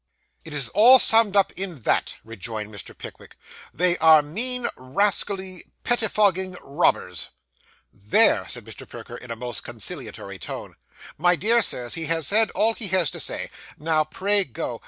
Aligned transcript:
'It 0.43 0.51
is 0.51 0.67
all 0.69 0.97
summed 0.97 1.35
up 1.35 1.51
in 1.51 1.81
that,' 1.83 2.17
rejoined 2.23 2.73
Mr. 2.73 2.97
Pickwick; 2.97 3.37
'they 3.71 3.99
are 3.99 4.23
mean, 4.23 4.65
rascally, 4.75 5.63
pettifogging 5.83 6.57
robbers.' 6.63 7.29
'There!' 7.93 8.47
said 8.47 8.65
Perker, 8.89 9.17
in 9.17 9.29
a 9.29 9.35
most 9.35 9.63
conciliatory 9.63 10.39
tone. 10.39 10.73
'My 11.19 11.35
dear 11.35 11.61
sirs, 11.61 11.93
he 11.93 12.07
has 12.07 12.25
said 12.25 12.49
all 12.55 12.73
he 12.73 12.87
has 12.87 13.11
to 13.11 13.19
say. 13.19 13.51
Now 13.77 14.03
pray 14.03 14.43
go. 14.43 14.79